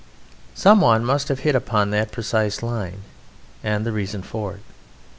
Some 0.55 0.81
one 0.81 1.05
must 1.05 1.27
have 1.27 1.41
hit 1.41 1.53
upon 1.53 1.91
that 1.91 2.11
precise 2.11 2.63
line 2.63 3.03
and 3.63 3.85
the 3.85 3.91
reason 3.91 4.23
for 4.23 4.55
it. 4.55 4.61